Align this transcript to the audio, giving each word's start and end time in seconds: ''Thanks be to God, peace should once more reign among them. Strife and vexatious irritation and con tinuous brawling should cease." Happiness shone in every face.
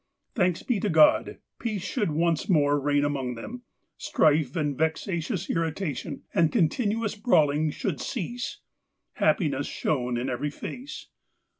''Thanks 0.33 0.65
be 0.65 0.79
to 0.79 0.89
God, 0.89 1.37
peace 1.59 1.83
should 1.83 2.09
once 2.09 2.49
more 2.49 2.79
reign 2.79 3.05
among 3.05 3.35
them. 3.35 3.61
Strife 3.97 4.55
and 4.55 4.75
vexatious 4.75 5.47
irritation 5.47 6.23
and 6.33 6.51
con 6.51 6.69
tinuous 6.69 7.15
brawling 7.21 7.69
should 7.69 8.01
cease." 8.01 8.61
Happiness 9.13 9.67
shone 9.67 10.17
in 10.17 10.27
every 10.27 10.49
face. 10.49 11.05